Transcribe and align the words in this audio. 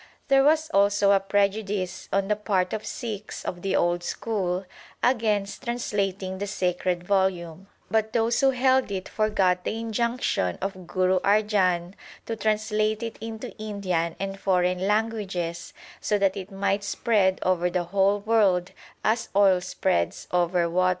There 0.29 0.43
was 0.43 0.67
also 0.71 1.11
a 1.11 1.19
prejudice 1.19 2.09
on 2.11 2.27
the 2.27 2.35
part 2.35 2.73
of 2.73 2.87
Sikhs 2.87 3.45
of 3.45 3.61
the 3.61 3.75
old 3.75 4.01
school 4.03 4.65
against 5.03 5.61
trans 5.65 5.91
lating 5.91 6.39
the 6.39 6.47
sacred 6.47 7.03
volume, 7.03 7.67
but 7.91 8.11
those 8.11 8.41
who 8.41 8.49
held 8.49 8.89
it 8.91 9.07
forgot 9.07 9.63
the 9.63 9.77
injunction 9.79 10.57
of 10.59 10.87
Guru 10.87 11.19
Arjan 11.19 11.93
to 12.25 12.35
translate 12.35 13.03
it 13.03 13.17
into 13.21 13.55
Indian 13.59 14.15
and 14.19 14.39
foreign 14.39 14.87
languages 14.87 15.71
so 15.99 16.17
that 16.17 16.35
it 16.35 16.49
might 16.49 16.83
spread 16.83 17.37
over 17.43 17.69
the 17.69 17.83
whole 17.83 18.21
world 18.21 18.71
as 19.03 19.29
oil 19.35 19.61
spreads 19.61 20.27
over 20.31 20.67
water. 20.67 20.89